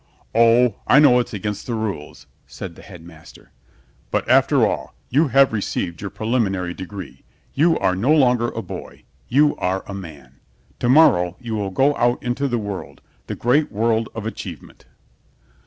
"Oh, 0.33 0.77
I 0.87 0.97
know 0.97 1.19
it's 1.19 1.31
against 1.31 1.67
the 1.67 1.75
rules," 1.75 2.25
said 2.47 2.73
the 2.73 2.81
Headmaster. 2.81 3.51
"But 4.09 4.27
after 4.27 4.65
all, 4.65 4.95
you 5.11 5.27
have 5.27 5.53
received 5.53 6.01
your 6.01 6.09
preliminary 6.09 6.73
degree. 6.73 7.23
You 7.53 7.77
are 7.77 7.95
no 7.95 8.11
longer 8.11 8.49
a 8.49 8.63
boy. 8.63 9.03
You 9.27 9.55
are 9.57 9.83
a 9.85 9.93
man. 9.93 10.39
To 10.79 10.89
morrow 10.89 11.37
you 11.39 11.53
will 11.53 11.69
go 11.69 11.95
out 11.97 12.23
into 12.23 12.47
the 12.47 12.57
world, 12.57 13.01
the 13.27 13.35
great 13.35 13.71
world 13.71 14.09
of 14.15 14.25
achievement." 14.25 14.85